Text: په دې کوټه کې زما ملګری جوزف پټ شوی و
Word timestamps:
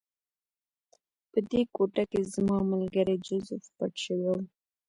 په 1.31 1.39
دې 1.49 1.61
کوټه 1.75 2.03
کې 2.11 2.21
زما 2.33 2.57
ملګری 2.71 3.15
جوزف 3.25 3.63
پټ 3.77 3.93
شوی 4.03 4.25
و 4.35 4.39